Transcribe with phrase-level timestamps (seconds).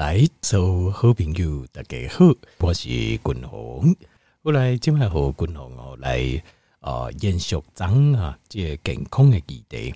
[0.00, 3.94] 来，所有好朋友大家好，我是君鸿。
[4.40, 6.42] 我来今麦和君鸿哦来
[6.78, 9.94] 啊、延续咱啊这个健康的议题。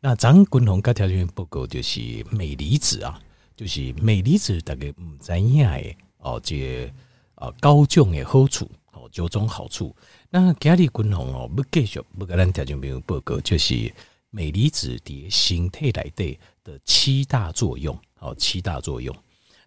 [0.00, 1.98] 那咱君鸿甲条件报告就是
[2.30, 3.18] 镁离子啊，
[3.56, 6.92] 就是镁离子大概唔知影诶哦，这
[7.36, 9.96] 啊高种的好处哦，九种好处。
[10.28, 13.90] 那今日君鸿哦要继续要甲咱条件朋友报告，就是
[14.28, 19.16] 镁离子伫身体内底的七大作用哦，七大作用。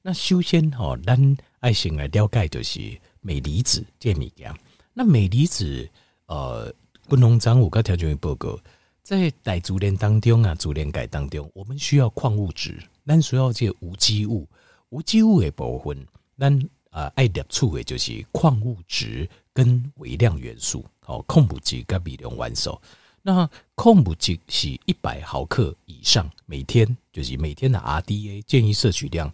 [0.01, 2.79] 那首先吼，咱爱先来了解就是
[3.21, 4.53] 镁离子这物件。
[4.93, 5.89] 那镁离子，
[6.27, 6.73] 呃，
[7.09, 8.57] 君鸿长有个条件报告，
[9.03, 14.47] 在大自然当中啊，自然界当中，我们需要矿物质，咱需要这无机物，
[14.89, 16.07] 无机物的部分，
[16.37, 16.57] 咱
[16.91, 22.79] 啊爱摄取的就是矿物质跟微量元素，哦，矿物质跟微量元素。
[23.21, 29.29] 那矿物质是一百毫克以上，每天就是每天的 RDA 建议摄取量。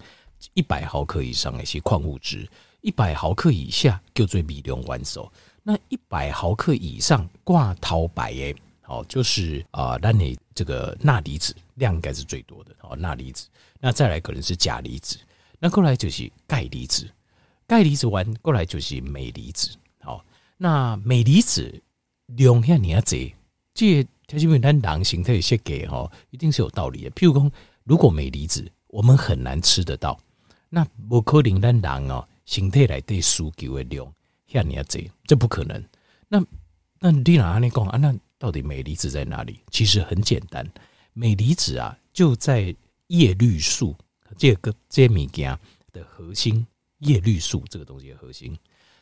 [0.54, 2.48] 一百毫克以上的一些矿物质，
[2.82, 5.32] 一百毫克以下叫做微量元素。
[5.64, 13.48] 那一百毫克以上挂头白诶，好，就是啊，那你这个钠离子量应该是最多的哦，钠离子。
[13.80, 15.18] 那再来可能是钾离子，
[15.58, 17.10] 那过来就是钙离子，
[17.66, 19.70] 钙离子完过来就是镁离子。
[20.02, 20.24] 好，
[20.58, 21.82] 那镁离子
[22.28, 23.36] 量下你要这
[23.74, 27.12] 这条件单囊形态设计哈，一定是有道理的。
[27.12, 27.52] 譬如说，
[27.84, 30.20] 如果镁离子我们很难吃得到。
[30.76, 34.14] 那不可能，咱人哦，身体内对需求的量
[34.52, 35.82] 遐尔济，这不可能。
[36.28, 36.46] 那
[37.00, 37.98] 那你哪安尼讲啊？
[37.98, 39.62] 那到底镁离子在哪里？
[39.72, 40.70] 其实很简单，
[41.14, 42.76] 镁离子啊就在
[43.08, 43.96] 叶绿素
[44.38, 45.58] 这个这物件
[45.94, 46.68] 的核心，
[47.00, 48.54] 叶绿素这个东西的核心。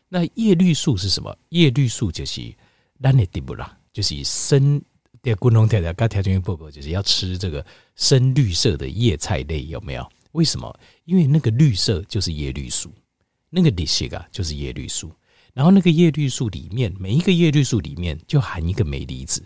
[0.09, 1.35] 那叶绿素是什么？
[1.49, 2.53] 叶绿素就是
[3.01, 4.79] 咱的底部啦，就是深
[5.23, 10.07] 的共同条条跟条件报告，就是要吃这个深绿色的叶菜类，有没有？
[10.33, 10.79] 为什么？
[11.05, 12.91] 因为那个绿色就是叶绿素，
[13.49, 15.11] 那个绿色啊就是叶绿素。
[15.53, 19.43] 然后那个叶绿素里面，每一个叶绿素里面就含一个镁离子，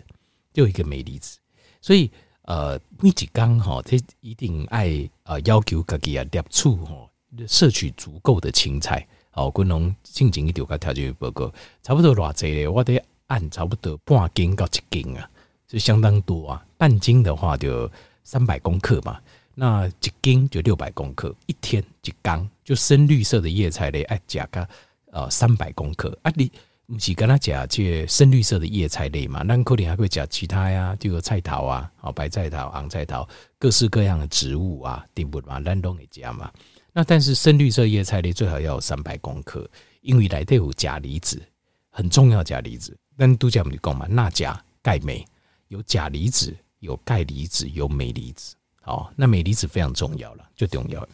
[0.52, 1.38] 就一个镁离子。
[1.80, 2.10] 所以
[2.42, 7.10] 呃，每一天哈，他一定爱呃要求自己啊，摄取哈，
[7.46, 9.06] 摄取足够的青菜。
[9.30, 15.30] 好，君鸿进前一条个条件报告，差不多偌济咧，我得按差不多半斤到一斤啊，
[15.66, 16.66] 就相当多啊。
[16.78, 17.90] 半斤的话就
[18.24, 19.20] 三百公克嘛。
[19.60, 24.68] 那一斤就六百公克，一天一缸就深绿色的叶菜类，爱加个
[25.10, 26.30] 呃三百公克啊。
[26.36, 26.48] 你
[26.86, 29.42] 不是跟他讲这深绿色的叶菜类嘛？
[29.42, 35.60] 那可能还会加其他呀，这个菜头啊，好白菜头、红菜头，各式各样的植物啊，对不嘛？
[35.60, 36.48] 咱都会加嘛。
[36.92, 39.68] 那但是深绿色叶菜类最好要有三百公克，
[40.02, 41.42] 因为里头有钾离子，
[41.90, 42.96] 很重要钾离子。
[43.16, 45.26] 但都讲我们讲嘛，钠、钾、钙、镁，
[45.66, 48.54] 有钾离子，有钙离子，有镁离子。
[48.88, 51.08] 哦，那镁离子非常重要了，最重要了。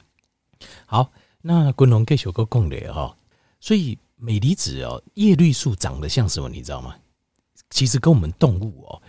[0.87, 1.11] 好，
[1.43, 3.17] 那君鸿给小哥讲的哈，
[3.61, 6.49] 所以镁离子哦，叶绿素长得像什么？
[6.49, 6.97] 你知道吗？
[7.71, 9.03] 其实跟我们动物哦，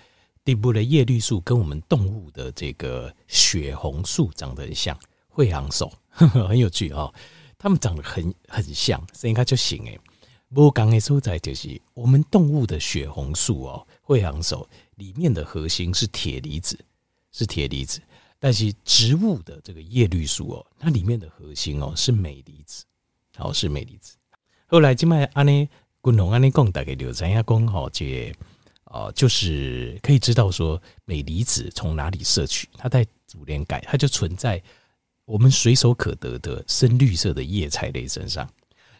[0.44, 7.14] 底部的叶绿素跟我们动物的这个血红素长得很像，会阳素 很有趣哦。
[7.58, 10.00] 它们长得很很像，所以应该就行诶。
[10.54, 16.78] 不过讲的所在就是我们动物的血红素哦，会昂手里面的核心是铁离子，
[17.32, 18.02] 是铁离子。
[18.40, 22.84] 但是植物的这个叶绿素哦，它里面的核心哦是镁离子，
[23.36, 24.16] 好，是镁离子。
[24.68, 25.68] 后来今麦安尼
[26.04, 28.34] 君鸿安尼讲，大概就知影讲吼，这
[28.86, 34.62] 哦就是可以知道说镁离子从哪里摄取，它在主链钙，它就存在
[35.26, 38.48] 我们随手可得的深绿色的叶菜类身上。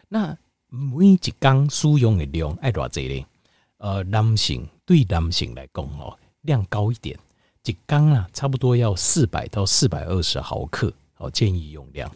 [0.08, 0.36] 那
[0.68, 3.26] 每一缸使用的量爱多少呢？
[3.78, 7.16] 呃，男性对男性来讲哦，量高一点。
[7.66, 12.10] 一缸啊，差不多要四百到四百二十毫克，好，建议用量。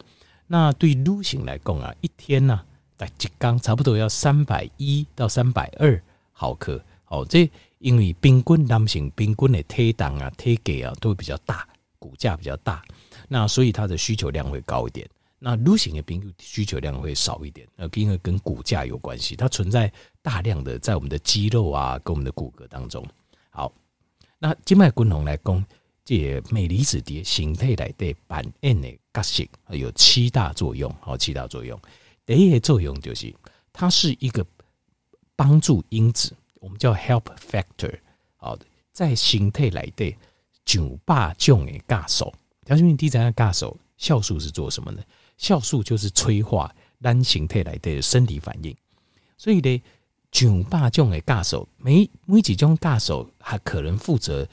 [0.47, 2.59] 那对女性来讲啊，一天呢，
[2.95, 6.01] 大一缸差不多要三百一到三百二
[6.31, 11.67] 毫克，好，这因为冰棍男性冰棍的体重啊、体格啊都会比较大，
[11.99, 12.83] 骨架比较大，
[13.27, 15.07] 那所以它的需求量会高一点。
[15.39, 19.91] 那女性的冰需求量会少一点，那因为跟骨架有关系，它存在
[20.21, 23.05] 大量的在我们的肌肉啊跟我们的骨骼当中，
[23.49, 23.71] 好。
[24.43, 25.63] 那今麦君鸿来讲，
[26.03, 31.79] 这镁离子的形态来的扮演的角色有七大作用，好，七大作用。
[32.25, 33.31] 第一个作用就是
[33.71, 34.43] 它是一个
[35.35, 37.99] 帮助因子，我们叫 help factor。
[38.37, 38.57] 好，
[38.91, 40.17] 在形态来的
[40.65, 42.33] 九八种的酵素，
[42.65, 45.03] 条件第三个酵素酵素是做什么呢？
[45.37, 48.75] 酵素就是催化单形态来的生理反应，
[49.37, 49.83] 所以呢。
[50.31, 54.47] 九八种的酵素，每每几种酵素还可能负责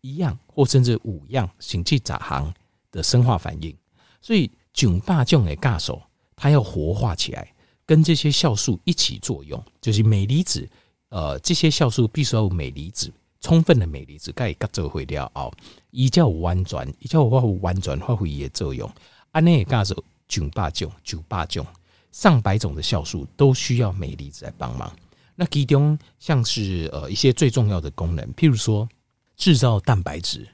[0.00, 2.54] 一样或甚至五样甚至杂行
[2.92, 3.76] 的生化反应，
[4.20, 6.00] 所以菌霸种的酵素，
[6.36, 7.52] 它要活化起来，
[7.84, 10.68] 跟这些酵素一起作用，就是镁离子。
[11.10, 15.52] 呃，这些酵素必须要有镁离子，充分的镁离子，该甲做会了哦，
[15.90, 18.90] 伊才有弯转，伊才有发弯转发挥伊的作用。
[19.32, 21.64] 安内个酵素菌霸种、菌霸种，
[22.10, 24.90] 上百种的酵素都需要镁离子来帮忙。
[25.36, 28.88] 那其中像是呃一些最重要的功能，譬如说
[29.36, 30.48] 制造蛋白质，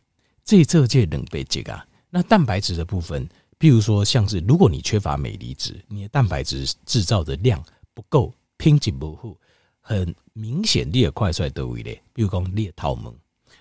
[0.44, 1.78] 这这届能被解个。
[2.08, 3.28] 那蛋白质的部分，
[3.58, 7.62] 譬如说像是如果你缺乏镁离子，你的蛋白质制造的量
[7.92, 9.36] 不够，品质不好，
[9.80, 12.02] 很明显你也快出来都会咧。
[12.12, 13.14] 比如讲你的头毛，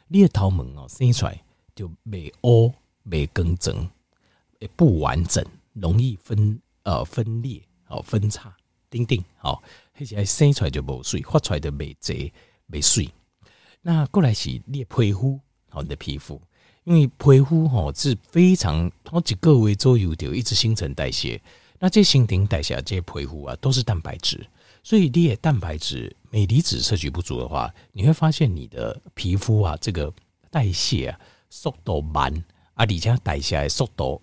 [0.07, 1.39] 你的头毛哦生出来
[1.75, 2.73] 就未乌、
[3.03, 3.89] 未更正，
[4.75, 8.55] 不完整，容易分呃分裂、哦分叉、
[8.89, 9.61] 钉钉，好。
[9.99, 12.31] 而且生出来就无水，发出来就未侪
[12.67, 13.09] 未水。
[13.81, 16.41] 那过来是你的皮肤，好，你的皮肤，
[16.85, 21.41] 因为皮肤吼是非常好几个月左右就一直新陈代谢。
[21.79, 24.45] 那这新陈代谢这些皮肤啊，都是蛋白质，
[24.83, 30.13] 所以你的蛋白质镁离子摄取不足的话，你会发现你的皮肤啊，这个
[30.51, 31.19] 代谢啊
[31.49, 32.33] 速度慢
[32.73, 34.21] 啊，而且代谢的速度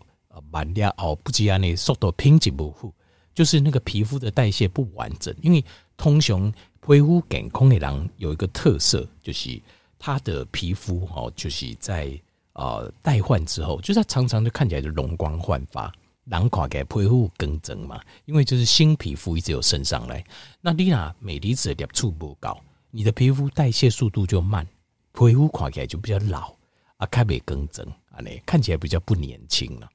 [0.51, 2.93] 慢了后，不只安尼速度品质不好。
[3.37, 5.63] 就是那个皮肤的代谢不完整，因为
[5.95, 6.51] 通常
[6.81, 9.61] 皮肤健康的人有一个特色，就是
[9.99, 12.19] 他的皮肤哈，就是在
[12.55, 15.93] 呃代换之后，就是他常常就看起来就容光焕发，
[16.25, 18.01] 人看起来皮肤更增嘛。
[18.25, 20.25] 因为就是新皮肤一直有升上来，
[20.63, 22.59] 那你那镁离子的摄取不高，
[22.91, 24.67] 你的皮肤代谢速度就慢，
[25.13, 26.57] 皮肤看起来就比较老
[26.97, 29.87] 啊，开没更正啊，你看起来比较不年轻了，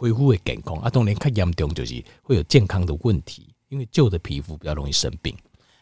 [0.00, 5.36] 恢复会健康啊，当然较严重就是会有健康的问题，因为旧的皮肤比较容易生病。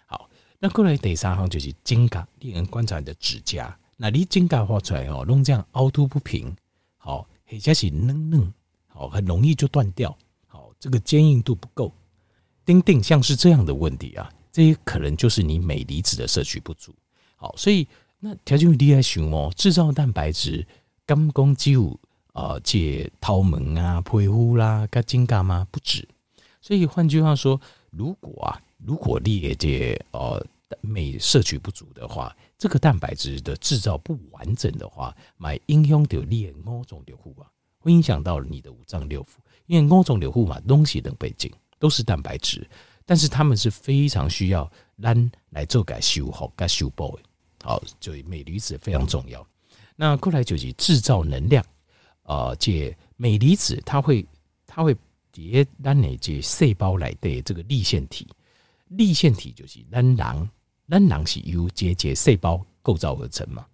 [0.07, 0.29] 好，
[0.59, 6.53] 那过来第三项就是指甲，令人观察你的指甲，那你指甲画出来哦，弄这样凹凸不平，
[6.97, 8.53] 好，或者是嫩嫩，
[8.89, 10.19] 好，很容易就断掉，
[10.49, 11.93] 好，这个坚硬度不够，
[12.65, 16.93] 钉钉像是这样的问题啊，这些可能就是你镁离子的摄取不足。
[17.37, 17.87] 好，所以
[18.19, 20.67] 那条件厉害熊哦，制造蛋白质，
[21.07, 22.01] 肝功肌物。
[22.39, 26.07] 啊，借掏门啊、皮肤啦、跟指甲嘛不止，
[26.61, 30.41] 所以换句话说，如果啊，如果你也这呃
[30.81, 37.43] 镁摄取不足的话，这个蛋白质的制造不完整的话，买影响到你的五脏六腑。
[37.43, 37.51] 啊，
[37.81, 39.31] 会影响到你的五脏六腑，
[39.67, 41.51] 因为五脏六腑嘛，东西能背景
[41.81, 42.65] 都是蛋白质，
[43.05, 44.71] 但是他们是非常需要
[45.03, 47.23] 咱来做改修复跟修补的，
[47.65, 49.45] 好，所以镁离子非常重要。
[49.97, 51.65] 那过来就是制造能量。
[52.29, 54.25] 呃，这镁离子它会
[54.67, 54.95] 它会
[55.33, 58.29] 叠咱的这细胞来的这个粒线体，
[58.89, 60.51] 粒线体就是咱人，
[60.87, 63.65] 咱人是由这这细胞构造而成嘛。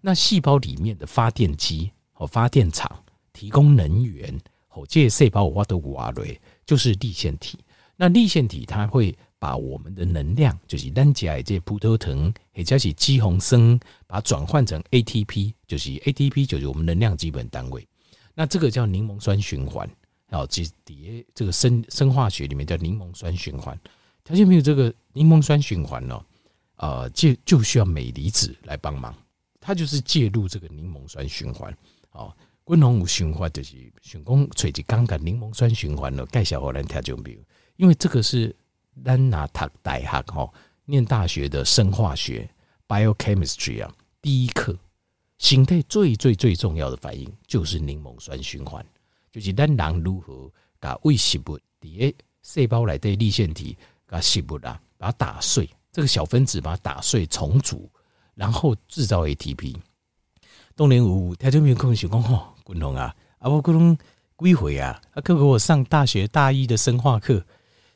[0.00, 2.90] 那细胞里面的发电机和发电厂
[3.32, 4.36] 提供能源，
[4.66, 6.36] 和这细胞挖的瓦雷
[6.66, 7.60] 就是粒线体。
[7.94, 13.78] 那粒线体它会把我们的能量，就是咱家的这葡萄糖或者是肌红酸，
[14.08, 17.86] 把它转换成 ATP，就是 ATP 就是我们能量基本单位。
[18.40, 19.86] 那这个叫柠檬酸循环，
[20.30, 23.78] 好，这底下这个生生化学里面叫柠檬酸循环。
[24.24, 26.24] 条件没有这个柠檬酸循环呢，
[26.76, 29.14] 呃，就就需要镁离子来帮忙，
[29.60, 31.76] 它就是介入这个柠檬酸循环。
[32.08, 32.34] 好，
[32.64, 36.24] 滚红循环就是循工垂直杠杆柠檬酸循环了。
[36.32, 37.38] 介绍给咱条件没有？
[37.76, 38.56] 因为这个是
[39.04, 40.50] 咱拿读大学哈，
[40.86, 42.48] 念大学的生化学
[42.88, 44.74] biochemistry 啊，第一课。
[45.40, 48.84] 形态最最最重要的反应就是柠檬酸循环，
[49.32, 53.74] 就是咱人如何把微生物第一细胞来的粒线体，
[54.06, 57.90] 把食物啊把它打碎，这个小分子把它打碎重组，
[58.34, 59.74] 然后制造 ATP。
[60.76, 63.96] 当年有他就没有空想讲吼，滚龙啊，啊我滚龙
[64.36, 67.42] 几回啊，他课给我上大学大一的生化课。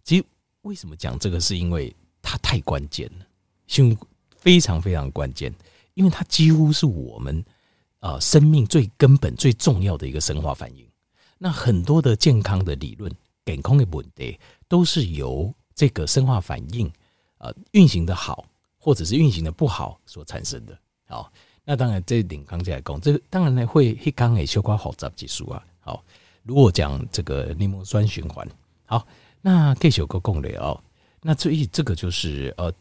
[0.02, 0.24] 其实
[0.62, 3.26] 为什么讲这个，是因为它太关键了，
[3.66, 3.94] 胸
[4.34, 5.54] 非常非常关键。
[5.94, 7.44] 因为它几乎是我们
[8.00, 10.86] 啊生命最根本、最重要的一个生化反应。
[11.38, 13.10] 那很多的健康的理论、
[13.44, 16.90] 健康的问题，都是由这个生化反应
[17.38, 18.44] 啊运行的好，
[18.78, 20.78] 或者是运行的不好所产生的。
[21.06, 21.32] 好，
[21.64, 25.64] 那当然这点刚才来讲，这个当然呢会一刚也修过好杂技术啊。
[25.80, 26.04] 好，
[26.42, 28.48] 如果讲这个柠檬酸循环，
[28.84, 29.06] 好，
[29.40, 30.82] 那继续个讲了哦。
[31.20, 32.72] 那所以这个就是呃。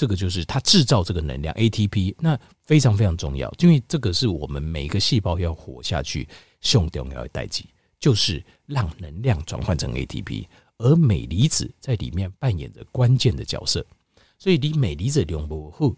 [0.00, 6.26] 这个就是它制造这个能量 ATP，那非常非常重要，因为这个是我们每一个细胞要活下去
[6.62, 7.62] 最重要的代志，
[7.98, 10.46] 就是让能量转换成 ATP，
[10.78, 13.84] 而镁离子在里面扮演着关键的角色。
[14.38, 15.94] 所以你镁离子量不好，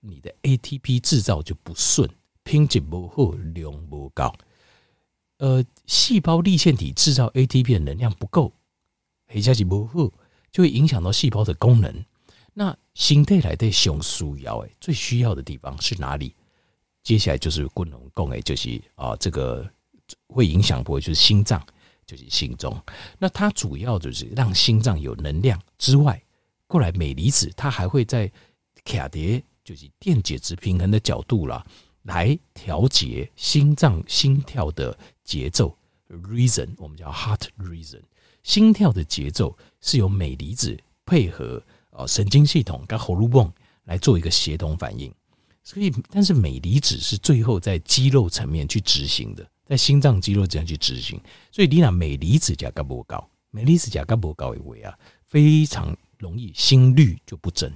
[0.00, 2.06] 你的 ATP 制造就不顺，
[2.42, 4.34] 品质不好，量不高。
[5.38, 8.52] 呃，细胞粒线体制造 ATP 的能量不够，
[9.28, 10.12] 黑加是不够，
[10.52, 12.04] 就会影响到细胞的功能。
[12.58, 16.34] 那心态来的熊需要诶，最需要的地方是哪里？
[17.02, 19.70] 接下来就是功能供诶，就是啊，这个
[20.28, 21.62] 会影响不会就是心脏，
[22.06, 22.74] 就是心中。
[23.18, 26.18] 那它主要就是让心脏有能量之外，
[26.66, 28.32] 过来镁离子它还会在
[28.86, 31.62] 卡碟，就是电解质平衡的角度啦，
[32.04, 35.76] 来调节心脏心跳的节奏。
[36.08, 38.00] Reason 我们叫 heart reason，
[38.42, 41.62] 心跳的节奏是由镁离子配合。
[41.96, 43.50] 哦，神经系统跟喉咙泵
[43.84, 45.10] 来做一个协同反应，
[45.64, 51.18] 所以但是镁离子是最后在肌肉层面去执行的，在心脏肌肉这样去执行，
[51.50, 57.72] 所以你拿镁离子加高不高，镁离子加高不高一位啊，非常容易心率就不整，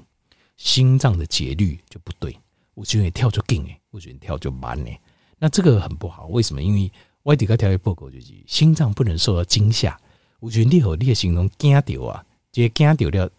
[0.58, 2.36] 心脏的节律就不对，
[2.74, 5.00] 我觉得跳就紧诶，我觉得跳就慢诶，
[5.38, 6.62] 那这个很不好，为什么？
[6.62, 9.98] 因为外地个跳一报告就是心脏不能受到惊吓，
[10.40, 12.22] 我觉得你和你的心脏惊到啊，
[12.52, 13.30] 这惊到了。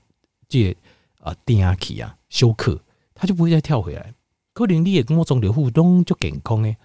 [0.52, 0.76] 这
[1.22, 2.78] 啊，电压器啊，休克，
[3.16, 4.14] 他就不会再跳回来。
[4.52, 6.76] 可能你也跟我中流互动就健康诶，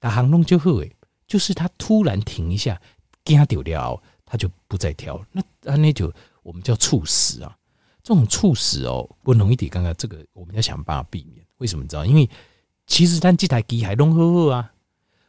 [0.00, 0.92] 打航龙就好诶，
[1.28, 2.80] 就是他突然停一下，
[3.24, 5.24] 惊掉了，他就不再跳。
[5.30, 5.42] 那
[5.76, 6.12] 那就
[6.42, 7.56] 我们叫猝死啊，
[8.02, 9.68] 这种猝死哦，不容易的。
[9.68, 11.46] 刚刚这个我们要想办法避免。
[11.58, 12.04] 为什么知道？
[12.04, 12.28] 因为
[12.88, 14.72] 其实咱这台机还弄好好啊。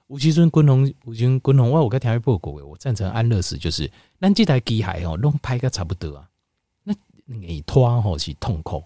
[0.07, 6.27] 吴其尊、滚龙、吴军、滚龙，我我跟听报告诶，我赞成安乐死，就是咱这台机还哦，弄拍个差不多啊。
[7.41, 8.83] 你拖吼是痛苦，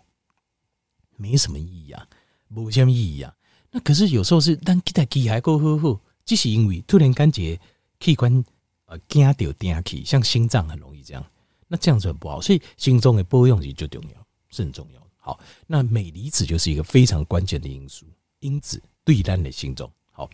[1.15, 2.07] 没什么意义啊，
[2.47, 3.33] 没什么意义啊。
[3.69, 7.59] 那可是有时候是咱这台机还够好好，只是因为突然感觉
[7.99, 8.43] 器官
[8.85, 11.25] 呃惊到电气，像心脏很容易这样，
[11.67, 12.39] 那这样子很不好。
[12.39, 15.07] 所以心脏的保养是最重要，是很重要的。
[15.17, 18.05] 好，那镁离子就是一个非常关键的因素
[18.39, 19.91] 因子，对咱的心脏。
[20.11, 20.29] 好，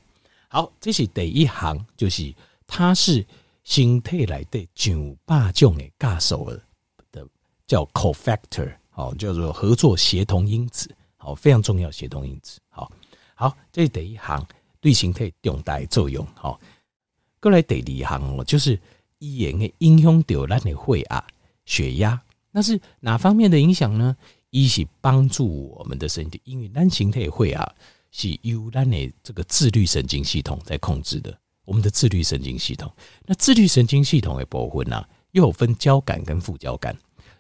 [0.48, 2.34] 好，这是第一行，就是
[2.68, 3.26] 它是
[3.64, 6.62] 身体内的上百种的酵素的。
[7.66, 12.92] 叫 cofactor，好，叫做合作协同因子，好，非常重要协同因子，好，
[13.36, 14.46] 好，这是第一行
[14.80, 16.60] 对形态重大作用，好，
[17.40, 18.80] 过来第二行哦，就是
[19.20, 21.28] 一言的影响到咱的血压、
[21.66, 24.16] 血压，那是哪方面的影响呢？
[24.50, 27.74] 一是帮助我们的身体，因为单形态会啊
[28.12, 32.94] 是由咱的这个自律神经系统在控制的，我们的自律神经系统，
[33.26, 36.96] 那自律神经系统的部分呢，又有分交感跟副交感。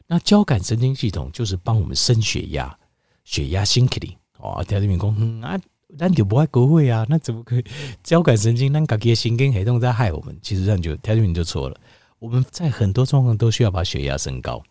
[0.08, 2.78] 那交感神经系统就是帮我们升血压，
[3.24, 4.64] 血压升起来哦。
[4.68, 7.64] 条子民工啊，那就不爱国会啊，那怎么可以？
[8.04, 11.80] 交感神经那自己的神经系统在害我们，其实这样就条子民就错了。
[12.20, 14.64] 我们在很多状况都需要把血压升高，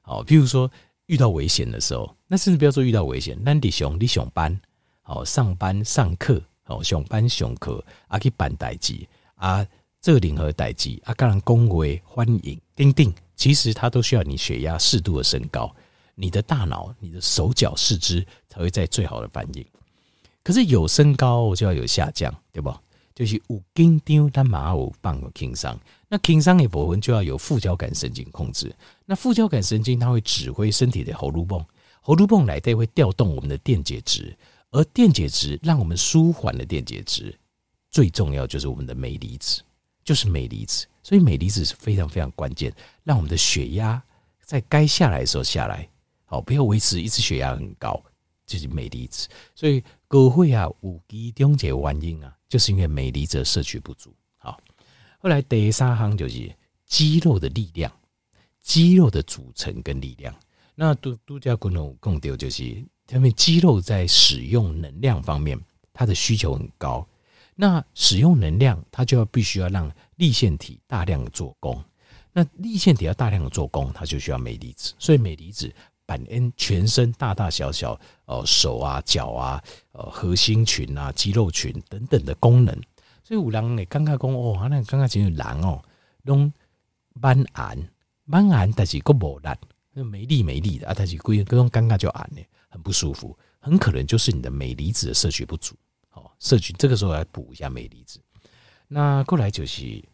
[0.00, 0.70] 好，譬如说
[1.06, 4.60] 遇到危险的时候，那甚至不要说遇到危险，那你上你上班，
[5.02, 8.94] 好上班上课，好上班上课啊去办代志
[9.34, 9.66] 啊，
[10.00, 13.12] 做任何代志啊，跟人恭维欢迎，叮叮。
[13.36, 15.74] 其实它都需要你血压适度的升高，
[16.14, 19.64] 你的大脑、你的手脚、四肢才会在最好的反应。
[20.42, 22.74] 可是有升高就要有下降，对不？
[23.14, 25.78] 就是有紧张，但马有放有轻伤。
[26.08, 28.74] 那轻伤的部分就要有副交感神经控制。
[29.04, 31.62] 那副交感神经它会指挥身体的喉咙泵，
[32.00, 34.34] 喉咙泵来的会调动我们的电解质，
[34.70, 37.38] 而电解质让我们舒缓的电解质，
[37.90, 39.62] 最重要就是我们的镁离子，
[40.04, 40.86] 就是镁离子。
[41.02, 42.72] 所以镁离子是非常非常关键，
[43.04, 44.00] 让我们的血压
[44.44, 45.88] 在该下来的时候下来，
[46.24, 48.00] 好，不要维持一直血压很高，
[48.46, 49.28] 就是镁离子。
[49.54, 54.14] 所以高血压有其中一个原因啊，就是因为镁离子摄取不足。
[54.36, 54.60] 好，
[55.18, 56.54] 后来第三行就是
[56.86, 57.90] 肌肉的力量，
[58.60, 60.34] 肌肉的组成跟力量。
[60.74, 65.58] 那都都叫共同共丢，就是他们肌肉在使用能量方面，
[65.92, 67.06] 它的需求很高。
[67.60, 71.78] 那使用能量，它就要必须要让立线体大量的做功。
[72.32, 74.94] 那立线体要大量的做功，它就需要镁离子。
[74.98, 75.70] 所以镁离子
[76.06, 79.62] 本身全身大大小小，呃，手啊、脚啊、
[79.92, 82.74] 呃，核心群啊、肌肉群等等的功能。
[83.22, 85.82] 所以有人诶，刚刚讲哦，那刚刚只有人哦，
[86.22, 86.50] 拢
[87.12, 87.76] 蛮暗
[88.24, 92.40] 蛮暗，但是佫无力，没力没力的啊，但是规个拢尴尬就暗呢，
[92.70, 95.74] 很不舒服，很可能就是你的镁离子的摄取不足。
[96.10, 98.20] 好，摄取这个时候来补一下镁离子。
[98.86, 100.04] 那过来就是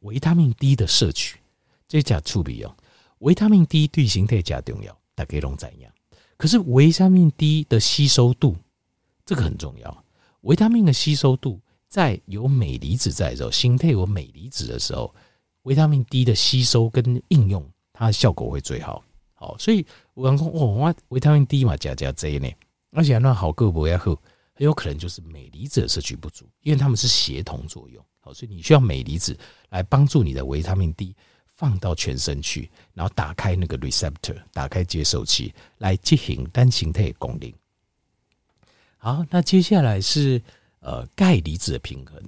[0.00, 1.38] 维他命 D 的摄取，
[1.88, 2.76] 这加处理哦。
[3.20, 5.90] 维他命 D 对形态加重要，大家拢怎样？
[6.36, 8.56] 可是维他命 D 的吸收度，
[9.24, 10.04] 这个很重要。
[10.42, 15.12] 维他命的吸收度，在有镁离子在的时候，形态有镁离子的时候，
[15.62, 19.02] 维他命 D 的吸收跟应用，它的效果会最好。
[19.34, 22.48] 好，所以我刚说哦，我维他命 D 嘛加加这呢，
[22.92, 24.16] 而且那好个不要喝。
[24.58, 29.38] 很有可能就是镁离子的摄取不足，因为他们是协同作用，好，所以你需要镁离子
[29.68, 31.14] 来帮助你的维他命 D
[31.54, 37.52] 放到全身去，然后打开那个 receptor，打开接收器来进行单形态功能。
[38.96, 40.42] 好，那接下来是
[40.80, 42.20] 呃钙离子的平衡，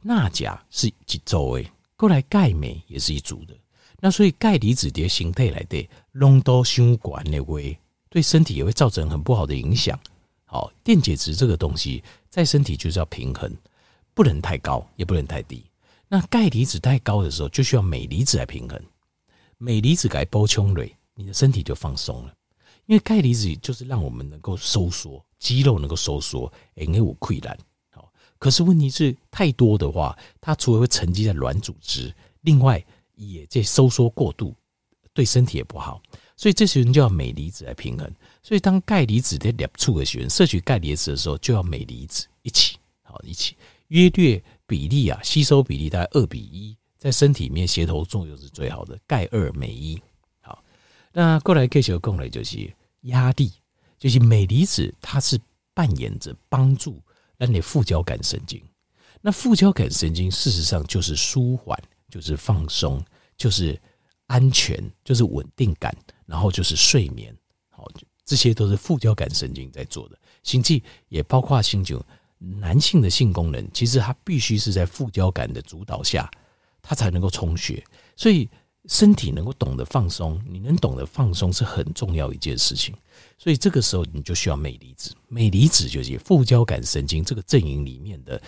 [0.00, 1.64] 钠钾是一组的，
[1.96, 3.54] 过来钙镁也是一组的。
[4.00, 7.54] 那所以钙离子的形态来的浓度相关的话，
[8.08, 9.96] 对身体也会造成很不好的影响。
[10.52, 13.50] 好，电解质这个东西在身体就是要平衡，
[14.12, 15.64] 不能太高，也不能太低。
[16.08, 18.78] 那钙离子太高的时候，就需要镁离子来平衡。
[19.56, 22.34] 镁离子该补充蕊，你的身体就放松了。
[22.84, 27.58] 因为钙离子就是让我们能够收缩，肌肉能够收缩，哎，没有溃烂。
[27.90, 34.54] 好，可是问题是太多的话，它除了会沉积在软组织，另外也在收缩过度，
[35.14, 36.02] 对身体也不好。
[36.36, 38.12] 所以这时候就要镁离子来平衡。
[38.42, 43.56] 所以当钙离子在两处的时候，摄取钙离子的时候，就要镁离子一起，好一起
[43.88, 44.42] 约略。
[44.64, 48.98] 比例啊，吸收比例大概二比一，在身体里面协同作用是最好的。
[49.06, 50.00] 钙二镁一，
[50.40, 50.64] 好，
[51.12, 52.72] 那过来继续讲的就是
[53.02, 53.52] 压力，
[53.98, 55.38] 就是镁离子，它是
[55.74, 57.02] 扮演着帮助
[57.36, 58.62] 让你副交感神经。
[59.20, 63.04] 那副交感神经事实上就是舒缓，就是放松，
[63.36, 63.78] 就是
[64.28, 65.94] 安全，就是稳定感，
[66.24, 67.36] 然后就是睡眠，
[67.68, 67.86] 好，
[68.32, 70.16] 这些都是副交感神经在做的。
[70.42, 72.02] 心悸也包括心酒。
[72.38, 76.30] 男性的性功能，其实它必须是在副交感的主导下，
[76.80, 77.84] 它才能够充血。
[78.16, 78.48] 所以
[78.86, 82.94] 身体能够懂得放松，你能懂得放松是很重要一件事情。
[83.36, 88.40] 所以这个时候你就需要镁离子，镁离子就是副交感神经这个阵营里面的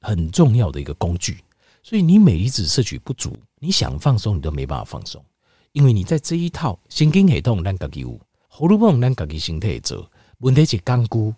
[0.00, 1.38] 很重要的一个工具。
[1.82, 5.22] 所以你镁离子摄取不足，你想放松你都没办法放松，
[5.72, 8.18] 因为你在这一套神经系统让自己有，
[8.54, 11.34] 荷尔蒙咱自己身体会做，问题是刚固。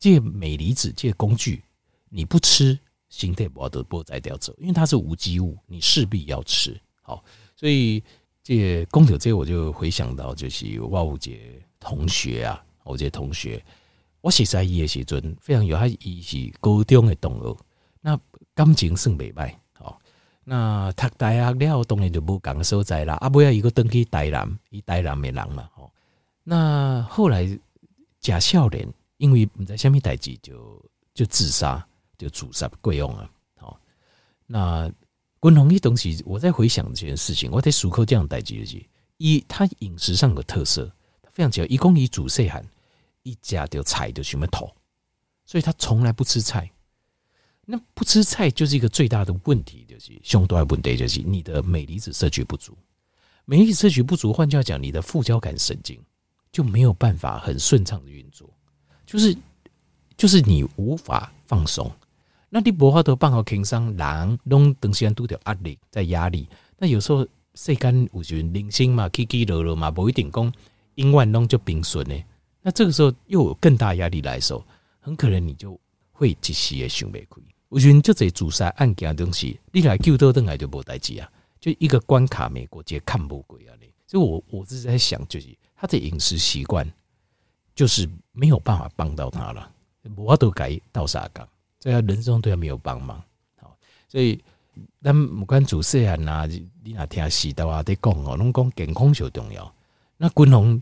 [0.00, 1.62] 这镁离子这工具，
[2.08, 2.76] 你不吃，
[3.08, 6.76] 身体不得不再掉走，因为它是无机物，你势必要吃。
[7.02, 7.22] 好，
[7.54, 8.02] 所以
[8.42, 11.36] 这公牛这我就回想到，就是我有一个
[11.78, 13.64] 同学啊，我这同学，
[14.20, 17.56] 我实在伊的时阵非常有，他伊是高中的同学，
[18.00, 18.18] 那
[18.54, 19.54] 感情算袂歹。
[19.74, 20.00] 好，
[20.42, 23.14] 那读大学了，当然就无共所在啦。
[23.14, 25.70] 啊，尾要伊个登去台南，伊台南的人嘛。
[25.72, 25.90] 好，
[26.48, 27.58] 那后来
[28.20, 28.88] 假少年。
[29.18, 31.82] 因为不知道什么代志，就就自杀，
[32.18, 33.26] 就自杀贵用啊。
[33.56, 33.80] 好，
[34.44, 34.92] 那
[35.40, 40.84] 滚红一东西，我在回想这件事情，我在思考这样代志的是，一他饮食上有特色，
[41.22, 42.62] 他非常讲，一公里煮细汉，
[43.22, 44.70] 一家就菜就什么头，
[45.46, 46.70] 所以他从来不吃菜。
[47.64, 52.76] 那不吃菜就是一个最大的问题，就是胸多问题，就是你的镁离子摄取不足。
[53.46, 55.98] 镁离子摄取不足，换句话讲，你的副交感神经
[56.56, 58.48] 就没有办法很顺畅的运作。
[59.04, 59.36] 就是，
[60.16, 61.92] 就是你无法放松，
[62.48, 66.48] 那你无法都办好轻松，人拢长时间拄着压力，在压力。
[66.78, 70.50] 那有时候世间有时零星嘛，起起落落嘛，不一定讲
[70.94, 72.24] 永远拢就平顺呢。
[72.62, 74.64] 那这个时候又有更大压力来的时候，
[75.00, 75.78] 很可能你就
[76.10, 77.26] 会一时也想不开。
[77.68, 83.76] 有时就这自杀案件东西，你来救到等来就无代志啊，就一个关卡，美国直接看不过啊。
[84.06, 86.90] 所以我我是在想，就是他的饮食习惯。
[87.74, 89.70] 就是没有办法帮到他了，
[90.16, 91.46] 我都改到啥岗，
[91.78, 93.22] 在他人生中对他没有帮忙。
[93.60, 93.76] 好，
[94.08, 94.42] 所以
[95.02, 99.70] 咱不管主持人啊，你哪听时的话在讲哦，拢讲健康就重要。
[100.16, 100.80] 那滚红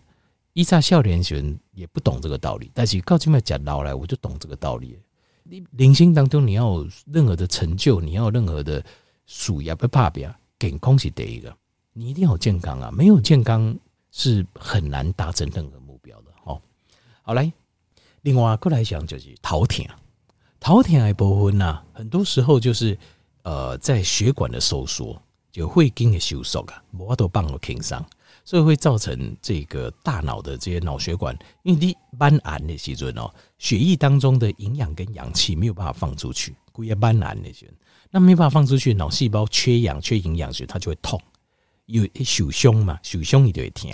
[0.53, 4.97] 一在少年时也不懂这个道理，但是到今麦讲老来，我就懂这个道理。
[5.43, 8.81] 你人生当中你要有任何的成就，你要有任何的
[9.27, 11.53] 事业不怕别，健康是第一个，
[11.93, 13.77] 你一定要健康啊，没有健康
[14.17, 16.63] 是很难达成任何目标的哦。
[17.23, 17.53] 好来，
[18.23, 19.85] 另外过来讲就是头痛，
[20.61, 22.97] 头痛还部分呐，很多时候就是
[23.43, 28.01] 呃，在血管的收缩，就会经的收缩啊，无法度帮我轻松，
[28.45, 37.75] 所以会造成这个大脑的这些脑血管，因为你斑癌的时阵哦，血液当中的营养跟氧气没有办法放出去，故意斑癌的时阵，
[38.13, 41.21] 那没办法放出去，脑细胞缺氧缺营养时，它就会痛，
[41.87, 43.91] 有受伤嘛，受伤你就会痛。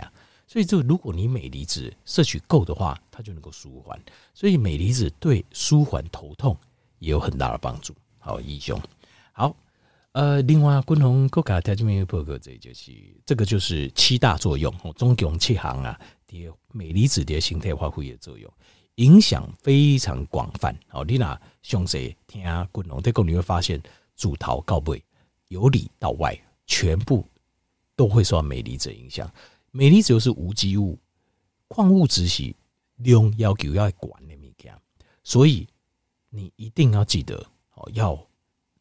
[0.47, 3.97] 所以，这如果你镁离子摄取够的话，它就能够舒缓。
[4.35, 6.57] 所以，镁离子对舒缓头痛
[6.99, 7.95] 也有很大的帮助。
[8.19, 8.81] 好，医兄，
[9.33, 9.55] 好，
[10.11, 12.93] 呃，另外，共同国家条件面报告，这就是
[13.25, 15.99] 这个就是七大作用，中共七行啊，
[16.73, 18.53] 镁离子的形态发挥的作用，
[18.97, 20.77] 影响非常广泛。
[20.89, 23.81] 好，你那详细听共同这个你会发现，
[24.17, 25.01] 主头告背
[25.47, 27.25] 由里到外，全部
[28.01, 29.31] 都会受到镁离子影响。
[29.73, 30.99] 镁离子又是无机物，
[31.69, 32.55] 矿物质是
[32.97, 34.75] 量要求要管的物件，
[35.23, 35.69] 所以
[36.31, 37.37] 你一定要记得
[37.75, 38.19] 哦，要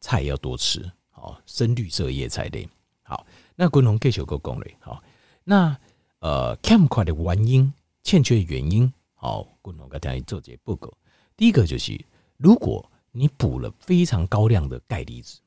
[0.00, 2.66] 菜要多吃，哦，深绿色叶菜类。
[3.02, 5.02] 好，那滚龙继续够讲嘞，好，
[5.44, 5.78] 那
[6.20, 7.70] 呃欠缺的原因，
[8.02, 10.90] 欠缺原因，好，滚龙跟大家做这报告。
[11.36, 12.02] 第一个就是，
[12.38, 15.40] 如果你补了非常高量的钙离子，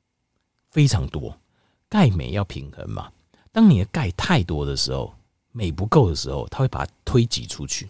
[0.70, 1.36] 非常多，
[1.90, 3.12] 钙镁要平衡嘛。
[3.54, 5.14] 当你的钙太多的时候，
[5.52, 7.88] 镁不够的时候，它会把它推挤出去，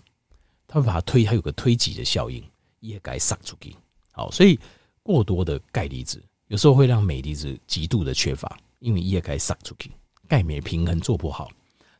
[0.68, 2.44] 它会把它推，它有个推挤的效应，
[2.82, 3.74] 也该撒出去。
[4.12, 4.60] 好，所以
[5.02, 9.90] 过多的钙离子有时候会让镁离子极度的缺乏，因为也该撒出去，
[10.28, 11.50] 钙镁平衡做不好。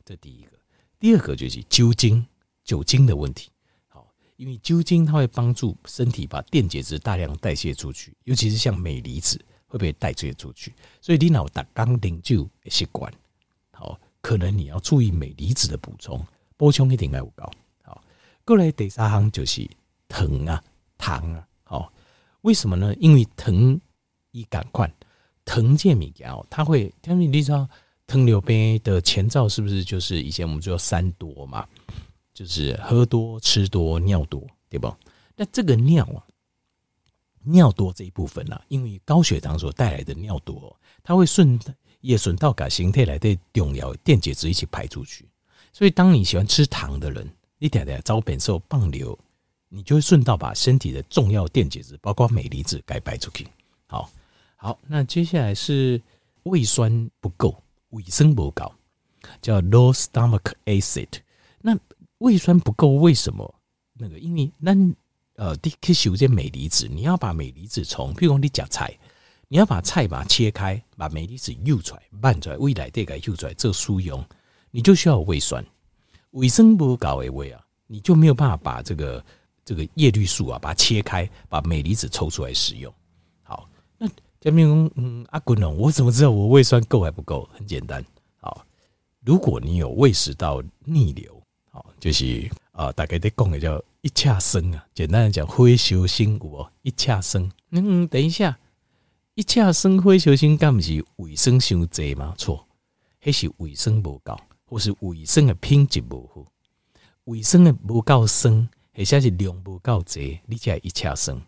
[0.04, 0.50] 这第一个，
[1.00, 2.24] 第二个就是酒精，
[2.64, 3.50] 酒精的问题。
[3.88, 13.10] 好，因为酒精它会帮助身体把电解质大量代谢出去，尤其是像镁离子会被代谢出去，所以你脑打刚饮酒的习惯。
[13.74, 16.24] 好，可能你要注意镁离子的补充，
[16.56, 17.50] 补充一定要高。
[17.82, 18.02] 好，
[18.44, 19.68] 过来第三行就是
[20.08, 20.62] 糖啊，
[20.96, 21.92] 糖啊，好，
[22.42, 22.94] 为什么呢？
[23.00, 23.78] 因为糖
[24.30, 24.90] 一赶快，
[25.44, 27.68] 糖这物件哦，它会，因为你知道
[28.06, 31.66] 糖尿病的前兆是不是就是以前我们说三多嘛，
[32.32, 34.94] 就是喝多、吃多、尿多，对不？
[35.36, 36.22] 那这个尿啊，
[37.42, 41.58] 尿多这一部分啊，因为高血糖所带来的尿多，它会顺。
[42.04, 45.26] 也顺道把形态来的重要电解质一起排出去，
[45.72, 47.26] 所以当你喜欢吃糖的人，
[47.58, 49.18] 你点点招本受棒流，
[49.70, 53.48] 你就会顺道把身体的重要电解质，包括镁离子，给排出去。
[53.86, 54.10] 好，
[54.56, 55.98] 好，那接下来是
[56.42, 57.56] 胃酸不够，
[57.88, 58.70] 胃酸不高，
[59.40, 61.08] 叫 low stomach acid。
[61.62, 61.74] 那
[62.18, 63.54] 胃酸不够为什么？
[63.94, 64.76] 那个因为那
[65.36, 68.94] 呃，第可以修这镁离子，你要把镁离子从，譬如你夹菜。
[69.48, 74.24] 你要把菜把它切开，把镁离子舀出来、拌出来，胃来这个舀出来做酥用，
[74.70, 75.64] 你就需要胃酸。
[76.30, 79.24] 胃酸不够的胃啊，你就没有办法把这个
[79.64, 82.92] 这个叶绿素啊，把它切开，把镁离子抽出来使用。
[83.42, 84.08] 好，那
[84.40, 87.48] 嘉宾嗯，阿滚龙，我怎么知道我胃酸够还不够？
[87.52, 88.04] 很简单，
[88.40, 88.66] 好，
[89.24, 97.48] 如果你有胃食道逆流，好，就是啊，大概在讲的叫一恰生啊，简单的讲，灰球心骨一恰生。
[97.70, 98.58] 嗯，等一下。
[99.36, 102.32] 一恰生灰球星，干不是卫生伤济吗？
[102.38, 102.68] 错，
[103.20, 106.46] 还是卫生不够，或是卫生的品质不好，
[107.24, 111.42] 卫生的不够深，或者是量不够济，你才一恰生。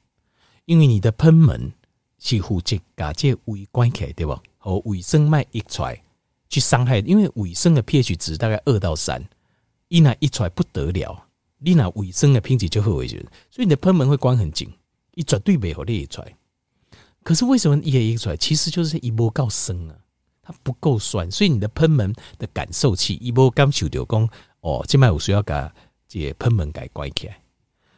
[0.65, 1.73] 因为你的喷门
[2.19, 4.37] 是负责把这胃关起来，对不？
[4.59, 6.03] 和卫生脉溢出来
[6.49, 9.25] 去伤害，因为卫生的 pH 值大概二到三，
[9.87, 14.69] 一那一出来不得了，你那卫生的品质就会维持，所以你的喷门会关很紧，
[15.15, 16.37] 一绝对没有裂出来。
[17.27, 19.97] 可是为什么一个一出来，其实就是一波够生啊，
[20.41, 24.29] 它不够酸，所以你的喷门的感受器一波刚受掉工
[24.61, 25.75] 哦，这卖我需要把
[26.07, 27.37] 这喷门给关起来。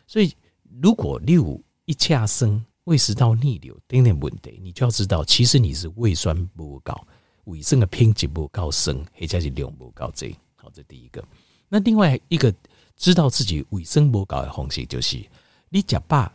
[0.07, 0.35] 所以
[0.81, 6.99] 如果你有一恰生胃食道逆流等等问题，你就要知道，其实你是胃酸不够，
[7.45, 10.35] 胃生的品质不够生，或者是量不够这。
[10.57, 11.23] 好，这第一个。
[11.69, 12.51] 那另外一个
[12.97, 15.23] 知道自己胃生不够的方式，就是
[15.69, 16.33] 你吃饱，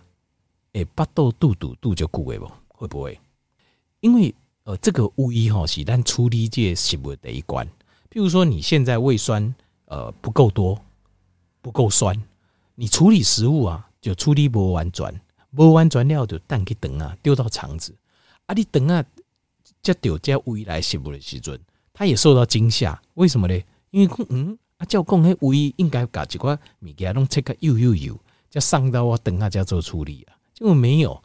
[0.73, 2.47] 诶，巴肚肚肚肚就固胃不？
[2.84, 3.17] 会不会？
[4.02, 7.65] 因为呃，这个胃哈是咱处理这食物的一关。
[8.12, 10.78] 譬如说，你现在胃酸呃不够多，
[11.62, 12.22] 不够酸，
[12.76, 15.22] 你处理食物啊就处理不完全，
[15.56, 17.96] 不完全了就蛋去等啊，丢到肠子
[18.48, 19.02] 啊，你等啊，
[19.82, 21.58] 这丢这胃来食物的时阵，
[21.93, 23.02] 他也受到惊吓。
[23.13, 23.58] 为什么呢？
[23.91, 28.19] 因为嗯啊，照讲那胃应该搞几块物件弄切个油油油，
[28.52, 31.24] 才上到我等下才做处理啊，结果没有。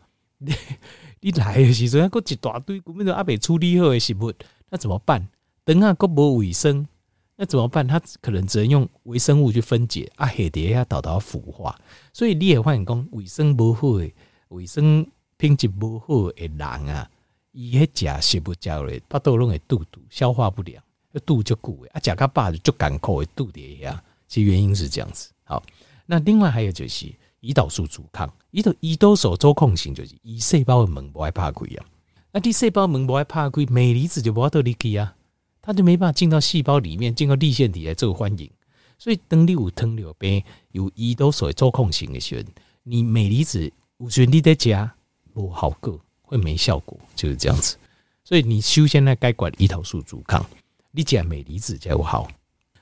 [1.20, 4.32] 你来的时阵，还一大堆根本就还没处理好的食物，
[4.70, 5.26] 那怎么办？
[5.64, 6.86] 等下还无卫生，
[7.36, 7.86] 那怎么办？
[7.86, 11.78] 他可能只能用微生物去分解啊，下底下导到腐化。
[12.12, 14.10] 所以你也发现讲，卫生不好的、
[14.48, 17.10] 卫生品质不好的人啊，
[17.52, 20.82] 伊迄食食物食了，巴肚拢会肚肚消化不良，
[21.26, 25.30] 肚就鼓诶啊，食较饱就干口的肚底下，其实原因是这样子。
[25.44, 25.62] 好，
[26.06, 27.12] 那另外还有就是。
[27.40, 31.86] 胰岛素阻抗，胰岛胰岛素做控型就是胰细胞的门不爱怕亏啊，
[32.32, 35.14] 那啲细胞门不爱怕亏，镁离子就不要得力气啊，
[35.62, 38.50] 它就没办法进到细胞里面，进到粒线体来做欢迎。
[38.98, 42.42] 所以当你有糖尿病有胰岛素做控型的时候，
[42.82, 44.92] 你镁离子有时你在加
[45.32, 47.76] 不好过，会没效果，就是这样子。
[48.24, 50.44] 所以你首先来该管胰岛素阻抗，
[50.90, 52.28] 你加镁离子才有好。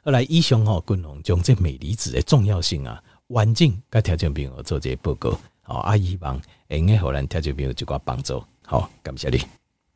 [0.03, 3.03] 后来医生吼，共同将这镁离子的重要性啊。
[3.29, 9.41] 完整甲听众朋友做一个报告吼啊希望会用互咱听众朋友一寡帮助吼感谢你。